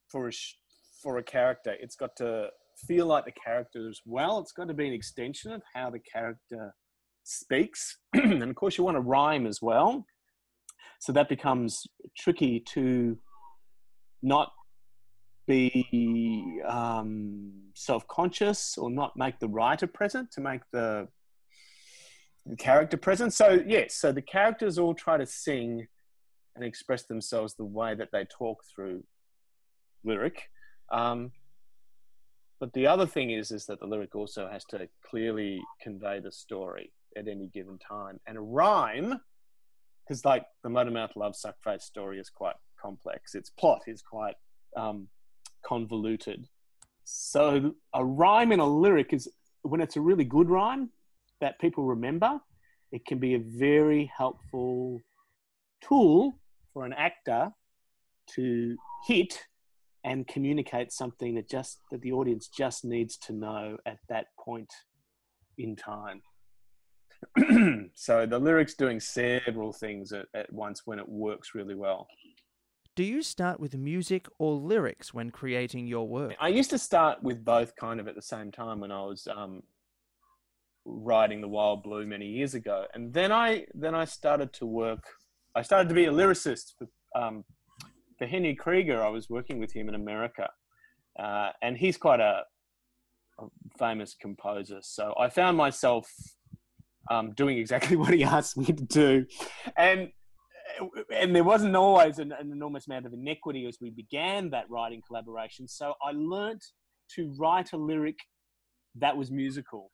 for 0.09 0.29
a 0.29 0.33
sh- 0.33 0.55
for 1.03 1.19
a 1.19 1.23
character, 1.23 1.75
it's 1.79 1.97
got 1.97 2.17
to 2.17 2.49
feel 2.87 3.07
like 3.07 3.27
the 3.27 3.33
character 3.33 3.89
as 3.89 4.01
well. 4.07 4.39
It's 4.41 4.53
got 4.53 4.69
to 4.69 4.75
be 4.75 4.87
an 4.87 4.95
extension 4.95 5.53
of 5.53 5.63
how 5.75 5.91
the 5.91 6.01
character 6.01 6.75
speaks, 7.25 7.99
and 8.15 8.43
of 8.43 8.55
course, 8.55 8.79
you 8.79 8.85
want 8.85 8.97
to 8.97 9.03
rhyme 9.03 9.47
as 9.47 9.61
well. 9.61 10.07
So 11.01 11.13
that 11.13 11.29
becomes 11.29 11.87
tricky 12.17 12.61
to 12.73 13.19
not 14.23 14.53
be 15.47 16.61
um, 16.67 17.53
self-conscious 17.75 18.77
or 18.79 18.91
not 18.91 19.17
make 19.17 19.39
the 19.39 19.49
writer 19.49 19.87
present 19.87 20.33
to 20.33 20.41
make 20.41 20.63
the, 20.73 21.07
the 22.47 22.57
character 22.57 22.97
present. 22.97 23.33
So 23.33 23.63
yes 23.67 23.95
so 23.95 24.11
the 24.11 24.23
characters 24.23 24.79
all 24.79 24.95
try 24.95 25.17
to 25.17 25.27
sing 25.27 25.87
and 26.57 26.65
express 26.65 27.05
themselves 27.05 27.55
the 27.55 27.65
way 27.65 27.95
that 27.95 28.09
they 28.13 28.25
talk 28.25 28.63
through 28.75 29.05
lyric 30.05 30.43
um, 30.91 31.31
but 32.59 32.73
the 32.73 32.87
other 32.87 33.07
thing 33.07 33.31
is 33.31 33.51
is 33.51 33.67
that 33.67 33.81
the 33.81 33.87
lyric 33.87 34.15
also 34.15 34.49
has 34.49 34.65
to 34.67 34.89
clearly 35.09 35.61
convey 35.83 36.21
the 36.21 36.33
story 36.33 36.93
at 37.17 37.29
any 37.29 37.49
given 37.53 37.79
time. 37.79 38.19
And 38.27 38.39
a 38.39 38.41
rhyme 38.41 39.21
because 40.07 40.25
like 40.25 40.45
the 40.63 40.69
motormouth 40.69 41.17
love 41.17 41.35
suckface 41.35 41.83
story 41.83 42.19
is 42.19 42.31
quite 42.31 42.55
complex 42.81 43.35
its 43.35 43.51
plot 43.51 43.81
is 43.87 44.03
quite 44.03 44.35
um, 44.77 45.09
convoluted. 45.65 46.47
So 47.05 47.75
a 47.95 48.05
rhyme 48.05 48.53
in 48.53 48.61
a 48.61 48.67
lyric 48.67 49.13
is 49.13 49.29
when 49.63 49.81
it's 49.81 49.97
a 49.97 50.01
really 50.01 50.25
good 50.25 50.49
rhyme 50.49 50.91
that 51.41 51.59
people 51.61 51.85
remember, 51.85 52.41
it 52.93 53.05
can 53.05 53.19
be 53.19 53.35
a 53.35 53.39
very 53.39 54.11
helpful 54.17 55.01
tool 55.83 56.39
for 56.73 56.85
an 56.85 56.93
actor 56.93 57.51
to 58.35 58.77
hit 59.07 59.45
and 60.05 60.27
communicate 60.27 60.93
something 60.93 61.35
that 61.35 61.49
just 61.49 61.81
that 61.91 62.01
the 62.03 62.13
audience 62.13 62.49
just 62.49 62.85
needs 62.85 63.17
to 63.17 63.33
know 63.33 63.77
at 63.87 63.99
that 64.09 64.27
point 64.39 64.73
in 65.59 65.75
time. 65.75 66.23
so 67.95 68.27
the 68.27 68.39
lyrics 68.39 68.75
doing 68.75 69.01
several 69.01 69.73
things 69.73 70.13
at, 70.13 70.27
at 70.35 70.53
once 70.53 70.83
when 70.85 70.99
it 70.99 71.09
works 71.09 71.55
really 71.55 71.75
well. 71.75 72.09
Do 72.97 73.05
you 73.05 73.23
start 73.23 73.61
with 73.61 73.77
music 73.77 74.27
or 74.39 74.55
lyrics 74.55 75.13
when 75.13 75.31
creating 75.31 75.87
your 75.87 76.09
work? 76.09 76.35
I 76.41 76.49
used 76.49 76.71
to 76.71 76.79
start 76.79 77.23
with 77.23 77.45
both 77.45 77.77
kind 77.77 78.01
of 78.01 78.09
at 78.09 78.15
the 78.15 78.23
same 78.23 78.51
time 78.51 78.81
when 78.81 78.91
I 78.91 79.03
was 79.03 79.29
um, 79.29 79.63
writing 80.87 81.43
The 81.43 81.49
Wild 81.49 81.83
Blue 81.83 82.07
many 82.07 82.27
years 82.27 82.55
ago, 82.55 82.87
and 82.95 83.13
then 83.13 83.33
I 83.33 83.67
then 83.75 83.95
I 83.95 84.07
started 84.07 84.53
to 84.55 84.67
work. 84.67 85.05
I 85.55 85.61
started 85.61 85.91
to 85.91 85.95
be 85.95 86.07
a 86.07 86.11
lyricist 86.11 86.73
for, 86.79 86.89
um, 87.15 87.45
for 88.19 88.27
Henry 88.27 88.55
Krieger. 88.55 89.05
I 89.05 89.11
was 89.11 89.29
working 89.29 89.59
with 89.59 89.73
him 89.73 89.91
in 89.91 89.95
America, 89.95 90.49
uh, 91.19 91.51
and 91.61 91.77
he's 91.77 91.99
quite 91.99 92.21
a, 92.21 92.45
a, 93.39 93.45
famous 93.79 94.15
composer. 94.19 94.79
So 94.81 95.13
I 95.19 95.29
found 95.29 95.59
myself 95.59 96.11
um, 97.11 97.33
doing 97.33 97.59
exactly 97.59 97.97
what 98.03 98.15
he 98.15 98.25
asked 98.25 98.57
me 98.57 98.67
to 98.67 98.85
do, 98.85 99.27
and 99.77 100.11
and 101.15 101.35
there 101.35 101.45
wasn't 101.45 101.75
always 101.77 102.19
an, 102.19 102.33
an, 102.33 102.53
enormous 102.53 102.87
amount 102.87 103.07
of 103.07 103.13
inequity 103.13 103.67
as 103.67 103.79
we 103.81 103.91
began 103.91 104.51
that 104.51 104.69
writing 104.69 105.01
collaboration. 105.07 105.67
So 105.69 105.95
I 106.03 106.13
learnt 106.13 106.65
to 107.15 107.33
write 107.39 107.73
a 107.73 107.77
lyric 107.77 108.19
that 108.97 109.17
was 109.17 109.31
musical, 109.31 109.91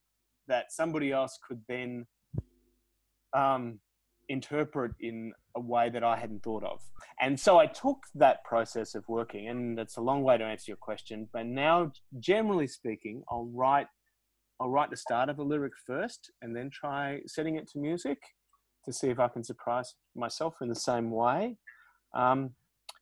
that 0.48 0.72
somebody 0.72 1.12
else 1.12 1.38
could 1.46 1.60
then 1.68 2.06
um, 3.34 3.80
interpret 4.28 4.92
in 5.00 5.32
a 5.54 5.60
way 5.60 5.90
that 5.90 6.02
I 6.02 6.16
hadn't 6.16 6.42
thought 6.42 6.64
of. 6.64 6.80
And 7.20 7.38
so 7.38 7.58
I 7.58 7.66
took 7.66 7.98
that 8.14 8.44
process 8.44 8.94
of 8.94 9.04
working, 9.08 9.48
and 9.48 9.78
it's 9.78 9.96
a 9.96 10.00
long 10.00 10.22
way 10.22 10.38
to 10.38 10.44
answer 10.44 10.70
your 10.70 10.76
question. 10.76 11.28
But 11.32 11.46
now, 11.46 11.92
generally 12.18 12.66
speaking, 12.66 13.22
I'll 13.30 13.50
write 13.52 13.86
I'll 14.60 14.70
write 14.70 14.90
the 14.90 14.96
start 14.96 15.28
of 15.28 15.38
a 15.38 15.42
lyric 15.42 15.72
first, 15.86 16.30
and 16.40 16.54
then 16.54 16.70
try 16.70 17.20
setting 17.26 17.56
it 17.56 17.68
to 17.72 17.78
music 17.78 18.18
to 18.84 18.92
see 18.92 19.08
if 19.08 19.18
I 19.18 19.28
can 19.28 19.44
surprise 19.44 19.94
myself 20.14 20.54
in 20.60 20.68
the 20.68 20.74
same 20.74 21.10
way. 21.10 21.56
Um, 22.14 22.50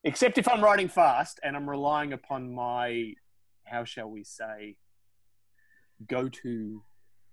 except 0.04 0.38
if 0.38 0.49
I'm 0.49 0.62
writing 0.62 0.88
fast 0.88 1.40
and 1.42 1.57
I'm 1.57 1.69
relying 1.69 2.12
upon 2.12 2.54
my, 2.54 3.12
how 3.64 3.85
shall 3.85 4.09
we 4.09 4.25
say, 4.25 4.76
go-to 6.07 6.83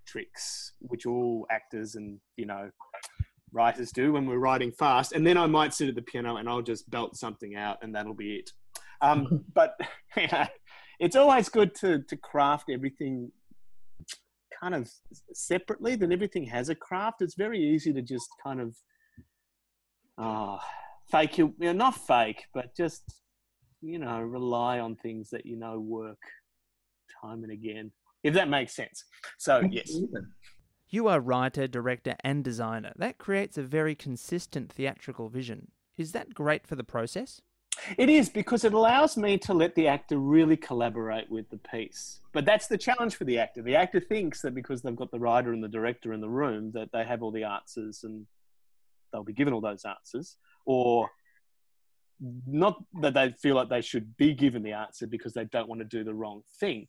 tricks, 0.06 0.74
which 0.80 1.06
all 1.06 1.46
actors 1.52 1.96
and 1.96 2.20
you 2.38 2.46
know 2.46 2.70
writers 3.52 3.92
do 3.92 4.14
when 4.14 4.26
we're 4.26 4.40
writing 4.40 4.72
fast. 4.72 5.14
And 5.14 5.26
then 5.26 5.38
I 5.38 5.46
might 5.46 5.74
sit 5.74 5.90
at 5.90 5.96
the 5.96 6.02
piano 6.02 6.38
and 6.38 6.50
I'll 6.50 6.62
just 6.62 6.90
belt 6.90 7.16
something 7.16 7.56
out, 7.56 7.78
and 7.82 7.94
that'll 7.94 8.14
be 8.14 8.38
it. 8.38 8.52
Um, 9.02 9.46
but 9.54 9.80
it's 11.00 11.16
always 11.16 11.50
good 11.50 11.76
to 11.76 12.02
to 12.04 12.18
craft 12.18 12.70
everything 12.72 13.32
kind 14.60 14.76
of 14.76 14.90
separately. 15.34 15.96
Then 15.96 16.12
everything 16.12 16.46
has 16.46 16.70
a 16.70 16.76
craft. 16.76 17.22
It's 17.22 17.36
very 17.36 17.60
easy 17.60 17.94
to 17.94 18.02
just 18.02 18.28
kind 18.44 18.62
of 18.62 18.76
uh, 20.18 20.58
fake 21.12 21.38
you, 21.38 21.54
you 21.60 21.68
know, 21.68 21.74
not 21.74 21.96
fake, 21.96 22.46
but 22.54 22.76
just 22.76 23.04
you 23.82 24.00
know 24.00 24.20
rely 24.22 24.80
on 24.80 24.96
things 24.96 25.30
that 25.30 25.46
you 25.46 25.58
know 25.58 25.80
work 25.80 26.18
time 27.22 27.44
and 27.44 27.52
again 27.52 27.92
if 28.24 28.34
that 28.34 28.50
makes 28.50 28.76
sense. 28.76 29.06
So, 29.38 29.62
yes. 29.70 29.92
You 30.90 31.08
are 31.08 31.20
writer, 31.20 31.68
director, 31.68 32.16
and 32.24 32.44
designer. 32.44 32.94
That 32.98 33.18
creates 33.18 33.58
a 33.58 33.64
very 33.64 33.96
consistent 33.96 34.72
theatrical 34.72 35.30
vision. 35.30 35.72
Is 35.98 36.12
that 36.12 36.34
great 36.34 36.66
for 36.68 36.76
the 36.76 36.84
process? 36.84 37.42
It 37.98 38.10
is 38.10 38.30
because 38.30 38.64
it 38.64 38.74
allows 38.74 39.18
me 39.18 39.38
to 39.40 39.54
let 39.54 39.76
the 39.76 39.88
actor 39.88 40.18
really 40.18 40.58
collaborate 40.58 41.30
with 41.30 41.50
the 41.50 41.58
piece. 41.58 42.20
But 42.34 42.46
that's 42.46 42.68
the 42.68 42.78
challenge 42.78 43.16
for 43.16 43.24
the 43.24 43.40
actor. 43.40 43.62
The 43.62 43.76
actor 43.76 44.00
thinks 44.00 44.42
that 44.42 44.54
because 44.54 44.82
they've 44.82 44.96
got 44.96 45.12
the 45.12 45.20
writer 45.20 45.54
and 45.54 45.64
the 45.64 45.68
director 45.68 46.14
in 46.14 46.22
the 46.22 46.30
room, 46.30 46.72
that 46.74 46.92
they 46.92 47.04
have 47.04 47.24
all 47.24 47.32
the 47.32 47.44
answers 47.44 48.04
and 48.04 48.26
they'll 49.12 49.24
be 49.24 49.34
given 49.34 49.54
all 49.54 49.62
those 49.62 49.86
answers. 49.86 50.38
Or 50.66 51.10
not 52.46 52.84
that 53.02 53.14
they 53.14 53.34
feel 53.42 53.56
like 53.56 53.70
they 53.70 53.82
should 53.82 54.18
be 54.18 54.34
given 54.34 54.64
the 54.64 54.74
answer 54.74 55.08
because 55.08 55.34
they 55.34 55.46
don't 55.46 55.70
want 55.70 55.80
to 55.80 55.86
do 55.86 56.04
the 56.04 56.14
wrong 56.14 56.42
thing. 56.60 56.88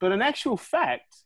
But 0.00 0.12
in 0.12 0.22
actual 0.22 0.56
fact, 0.56 1.24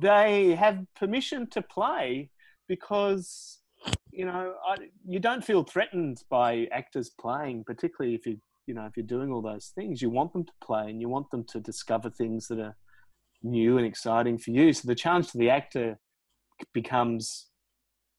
they 0.00 0.54
have 0.54 0.84
permission 0.94 1.48
to 1.50 1.62
play 1.62 2.30
because 2.68 3.59
you 4.10 4.26
know 4.26 4.54
I, 4.66 4.76
you 5.06 5.18
don't 5.18 5.44
feel 5.44 5.62
threatened 5.62 6.22
by 6.30 6.68
actors 6.72 7.10
playing, 7.20 7.64
particularly 7.64 8.14
if 8.14 8.26
you 8.26 8.38
you 8.66 8.74
know 8.74 8.86
if 8.86 8.96
you're 8.96 9.06
doing 9.06 9.32
all 9.32 9.42
those 9.42 9.72
things. 9.74 10.02
You 10.02 10.10
want 10.10 10.32
them 10.32 10.44
to 10.44 10.52
play 10.62 10.90
and 10.90 11.00
you 11.00 11.08
want 11.08 11.30
them 11.30 11.44
to 11.48 11.60
discover 11.60 12.10
things 12.10 12.48
that 12.48 12.58
are 12.58 12.76
new 13.42 13.78
and 13.78 13.86
exciting 13.86 14.38
for 14.38 14.50
you. 14.50 14.72
So 14.72 14.86
the 14.86 14.94
challenge 14.94 15.30
to 15.32 15.38
the 15.38 15.50
actor 15.50 15.98
becomes 16.72 17.46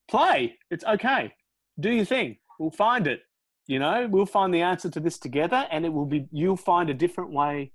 play. 0.09 0.57
It's 0.69 0.85
okay. 0.85 1.33
Do 1.79 1.91
your 1.91 2.05
thing. 2.05 2.37
We'll 2.59 2.71
find 2.71 3.07
it. 3.07 3.21
You 3.67 3.79
know, 3.79 4.07
we'll 4.09 4.25
find 4.25 4.53
the 4.53 4.61
answer 4.61 4.89
to 4.89 4.99
this 4.99 5.17
together, 5.17 5.67
and 5.71 5.85
it 5.85 5.93
will 5.93 6.05
be. 6.05 6.27
You'll 6.31 6.57
find 6.57 6.89
a 6.89 6.93
different 6.93 7.31
way 7.31 7.71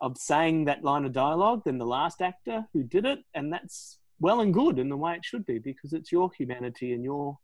of 0.00 0.16
saying 0.16 0.64
that 0.64 0.82
line 0.82 1.04
of 1.04 1.12
dialogue 1.12 1.62
than 1.64 1.78
the 1.78 1.86
last 1.86 2.22
actor 2.22 2.64
who 2.72 2.82
did 2.82 3.04
it, 3.04 3.18
and 3.34 3.52
that's 3.52 3.98
well 4.20 4.40
and 4.40 4.54
good 4.54 4.78
in 4.78 4.88
the 4.88 4.96
way 4.96 5.14
it 5.14 5.24
should 5.24 5.46
be 5.46 5.58
because 5.58 5.92
it's 5.92 6.12
your 6.12 6.30
humanity 6.36 6.92
and 6.92 7.02
your 7.02 7.38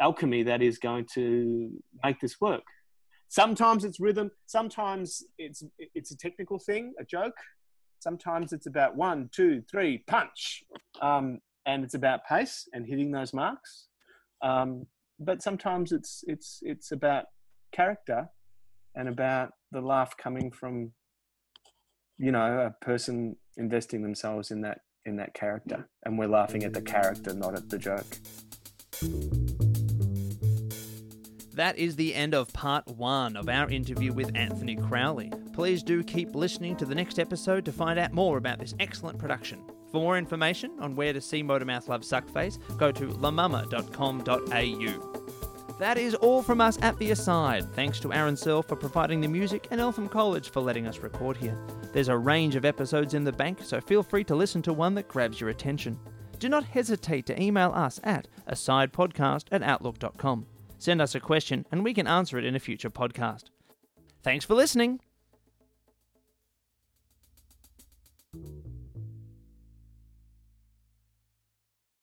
alchemy 0.00 0.42
that 0.44 0.62
is 0.62 0.78
going 0.78 1.06
to 1.14 1.70
make 2.02 2.20
this 2.20 2.40
work. 2.40 2.64
Sometimes 3.28 3.84
it's 3.84 3.98
rhythm, 3.98 4.30
sometimes 4.46 5.22
it's 5.38 5.62
it's 5.78 6.10
a 6.10 6.16
technical 6.16 6.58
thing, 6.58 6.92
a 7.00 7.04
joke. 7.04 7.36
Sometimes 8.00 8.52
it's 8.52 8.66
about 8.66 8.96
one, 8.96 9.30
two, 9.32 9.62
three, 9.70 10.02
punch, 10.06 10.64
um, 11.00 11.38
and 11.66 11.84
it's 11.84 11.94
about 11.94 12.26
pace 12.28 12.68
and 12.72 12.86
hitting 12.86 13.10
those 13.12 13.32
marks. 13.32 13.88
Um, 14.42 14.86
but 15.18 15.42
sometimes 15.42 15.92
it's 15.92 16.24
it's 16.26 16.58
it's 16.62 16.92
about 16.92 17.24
character 17.72 18.28
and 18.94 19.08
about 19.08 19.50
the 19.70 19.80
laugh 19.80 20.14
coming 20.16 20.50
from 20.50 20.92
you 22.18 22.32
know 22.32 22.60
a 22.66 22.84
person 22.84 23.36
investing 23.56 24.02
themselves 24.02 24.50
in 24.50 24.60
that 24.62 24.78
in 25.04 25.16
that 25.16 25.34
character 25.34 25.86
and 26.04 26.18
we're 26.18 26.26
laughing 26.26 26.64
at 26.64 26.72
the 26.72 26.82
character 26.82 27.34
not 27.34 27.54
at 27.54 27.68
the 27.68 27.78
joke 27.78 28.06
that 31.54 31.76
is 31.76 31.96
the 31.96 32.14
end 32.14 32.34
of 32.34 32.52
part 32.52 32.86
one 32.86 33.36
of 33.36 33.48
our 33.48 33.68
interview 33.68 34.12
with 34.12 34.30
Anthony 34.34 34.74
Crowley. 34.74 35.30
Please 35.52 35.82
do 35.82 36.02
keep 36.02 36.34
listening 36.34 36.76
to 36.76 36.86
the 36.86 36.94
next 36.94 37.18
episode 37.18 37.64
to 37.66 37.72
find 37.72 37.98
out 37.98 38.12
more 38.12 38.38
about 38.38 38.58
this 38.58 38.74
excellent 38.80 39.18
production. 39.18 39.62
For 39.90 39.98
more 39.98 40.16
information 40.16 40.72
on 40.80 40.96
where 40.96 41.12
to 41.12 41.20
see 41.20 41.42
Motormouth 41.42 41.88
Love 41.88 42.00
Suckface, 42.00 42.58
go 42.78 42.90
to 42.92 43.08
lamama.com.au. 43.08 45.11
That 45.82 45.98
is 45.98 46.14
all 46.14 46.44
from 46.44 46.60
us 46.60 46.78
at 46.80 46.96
The 47.00 47.10
Aside. 47.10 47.74
Thanks 47.74 47.98
to 47.98 48.12
Aaron 48.12 48.36
Searle 48.36 48.62
for 48.62 48.76
providing 48.76 49.20
the 49.20 49.26
music 49.26 49.66
and 49.72 49.80
Eltham 49.80 50.08
College 50.08 50.48
for 50.48 50.60
letting 50.60 50.86
us 50.86 51.00
record 51.00 51.36
here. 51.36 51.58
There's 51.92 52.06
a 52.06 52.16
range 52.16 52.54
of 52.54 52.64
episodes 52.64 53.14
in 53.14 53.24
the 53.24 53.32
bank, 53.32 53.58
so 53.64 53.80
feel 53.80 54.04
free 54.04 54.22
to 54.24 54.36
listen 54.36 54.62
to 54.62 54.72
one 54.72 54.94
that 54.94 55.08
grabs 55.08 55.40
your 55.40 55.50
attention. 55.50 55.98
Do 56.38 56.48
not 56.48 56.62
hesitate 56.62 57.26
to 57.26 57.42
email 57.42 57.72
us 57.74 57.98
at 58.04 58.28
asidepodcast 58.48 59.46
at 59.50 59.64
outlook.com. 59.64 60.46
Send 60.78 61.02
us 61.02 61.16
a 61.16 61.20
question 61.20 61.66
and 61.72 61.82
we 61.82 61.94
can 61.94 62.06
answer 62.06 62.38
it 62.38 62.44
in 62.44 62.54
a 62.54 62.60
future 62.60 62.88
podcast. 62.88 63.46
Thanks 64.22 64.44
for 64.44 64.54
listening. 64.54 65.00